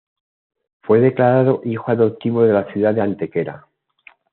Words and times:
Fue 0.81 0.99
declarado 0.99 1.61
hijo 1.63 1.91
adoptivo 1.91 2.41
de 2.41 2.53
la 2.53 2.65
ciudad 2.73 2.95
de 2.95 3.01
Antequera. 3.01 3.67